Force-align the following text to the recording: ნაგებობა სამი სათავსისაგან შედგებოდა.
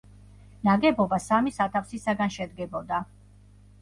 ნაგებობა 0.67 1.19
სამი 1.27 1.53
სათავსისაგან 1.59 2.35
შედგებოდა. 2.39 3.03